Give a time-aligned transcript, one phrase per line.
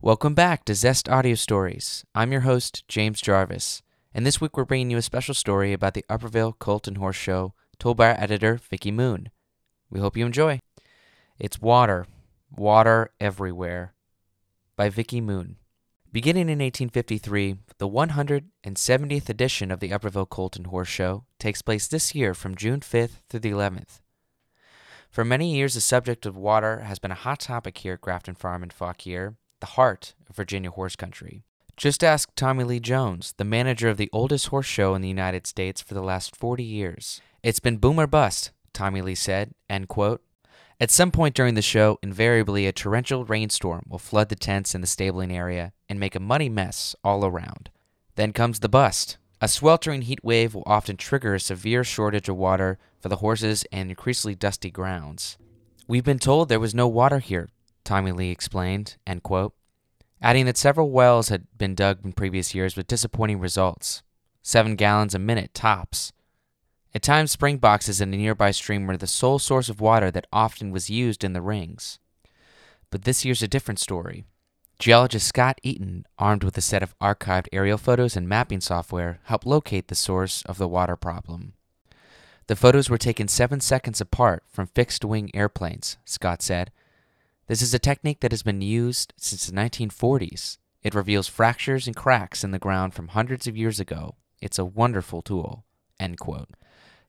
[0.00, 2.04] Welcome back to Zest Audio Stories.
[2.14, 3.82] I'm your host, James Jarvis,
[4.14, 7.16] and this week we're bringing you a special story about the Upperville Colt and Horse
[7.16, 9.30] Show told by our editor, Vicky Moon.
[9.90, 10.60] We hope you enjoy.
[11.40, 12.06] It's Water,
[12.48, 13.94] Water Everywhere
[14.76, 15.56] by Vicky Moon.
[16.12, 21.88] Beginning in 1853, the 170th edition of the Upperville Colt and Horse Show takes place
[21.88, 23.98] this year from June 5th through the 11th.
[25.10, 28.36] For many years, the subject of water has been a hot topic here at Grafton
[28.36, 31.42] Farm in Fauquier, the heart of Virginia horse country.
[31.76, 35.46] Just ask Tommy Lee Jones, the manager of the oldest horse show in the United
[35.46, 37.20] States for the last 40 years.
[37.42, 40.22] It's been boom or bust, Tommy Lee said, end quote.
[40.80, 44.80] At some point during the show, invariably a torrential rainstorm will flood the tents in
[44.80, 47.70] the stabling area and make a muddy mess all around.
[48.16, 49.18] Then comes the bust.
[49.40, 53.64] A sweltering heat wave will often trigger a severe shortage of water for the horses
[53.70, 55.38] and increasingly dusty grounds.
[55.86, 57.48] We've been told there was no water here,
[57.84, 59.54] Tommy Lee explained, end quote,
[60.22, 64.02] adding that several wells had been dug in previous years with disappointing results.
[64.42, 66.12] Seven gallons a minute tops.
[66.94, 70.26] At times, spring boxes in a nearby stream were the sole source of water that
[70.32, 71.98] often was used in the rings.
[72.90, 74.24] But this year's a different story.
[74.78, 79.46] Geologist Scott Eaton, armed with a set of archived aerial photos and mapping software, helped
[79.46, 81.52] locate the source of the water problem.
[82.46, 86.70] The photos were taken seven seconds apart from fixed wing airplanes, Scott said.
[87.48, 90.58] This is a technique that has been used since the 1940s.
[90.82, 94.16] It reveals fractures and cracks in the ground from hundreds of years ago.
[94.38, 95.64] It's a wonderful tool.
[95.98, 96.50] End quote.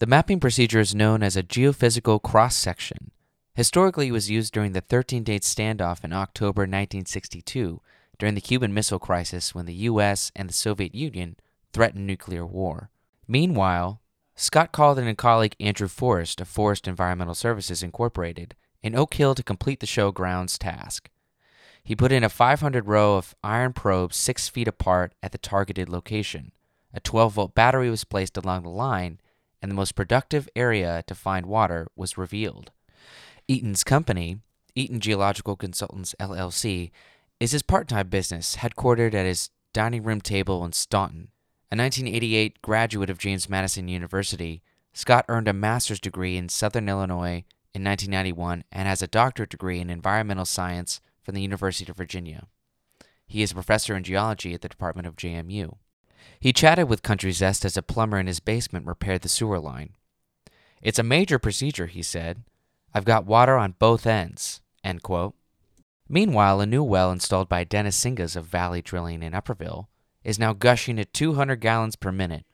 [0.00, 3.12] The mapping procedure is known as a geophysical cross section.
[3.54, 7.80] Historically, it was used during the 13 day standoff in October 1962
[8.18, 10.32] during the Cuban Missile Crisis when the U.S.
[10.34, 11.36] and the Soviet Union
[11.72, 12.90] threatened nuclear war.
[13.28, 14.00] Meanwhile,
[14.34, 19.34] Scott called in a colleague Andrew Forrest of Forest Environmental Services Incorporated in Oak Hill
[19.34, 21.08] to complete the show grounds task.
[21.82, 25.88] He put in a 500 row of iron probes six feet apart at the targeted
[25.88, 26.52] location.
[26.92, 29.20] A 12 volt battery was placed along the line,
[29.62, 32.72] and the most productive area to find water was revealed.
[33.48, 34.38] Eaton's company,
[34.74, 36.90] Eaton Geological Consultants LLC,
[37.40, 41.28] is his part time business headquartered at his dining room table in Staunton.
[41.72, 47.44] A 1988 graduate of James Madison University, Scott earned a master's degree in Southern Illinois
[47.74, 52.46] in 1991 and has a doctorate degree in environmental science from the University of Virginia.
[53.26, 55.76] He is a professor in geology at the Department of JMU.
[56.38, 59.94] He chatted with Country Zest as a plumber in his basement repaired the sewer line.
[60.82, 62.42] It's a major procedure, he said.
[62.92, 64.60] I've got water on both ends.
[64.84, 65.34] End quote.
[66.08, 69.88] Meanwhile, a new well installed by Dennis Singas of Valley Drilling in Upperville
[70.22, 72.44] is now gushing at 200 gallons per minute.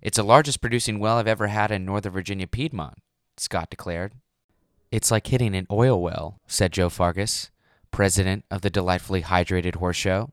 [0.00, 2.98] It's the largest producing well I've ever had in Northern Virginia Piedmont,
[3.36, 4.14] Scott declared.
[4.92, 7.48] It's like hitting an oil well, said Joe Fargis,
[7.90, 10.32] president of the delightfully hydrated horse show.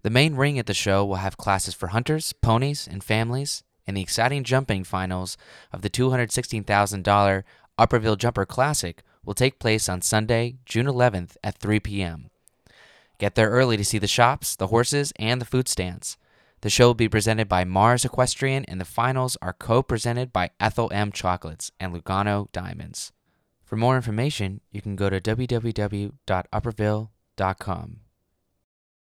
[0.00, 3.94] The main ring at the show will have classes for hunters, ponies, and families, and
[3.94, 5.36] the exciting jumping finals
[5.70, 7.42] of the $216,000
[7.76, 12.30] Upperville Jumper Classic will take place on Sunday, June 11th at 3 p.m.
[13.18, 16.16] Get there early to see the shops, the horses, and the food stands.
[16.62, 20.50] The show will be presented by Mars Equestrian, and the finals are co presented by
[20.58, 21.12] Ethel M.
[21.12, 23.12] Chocolates and Lugano Diamonds.
[23.72, 28.01] For more information, you can go to www.upperville.com.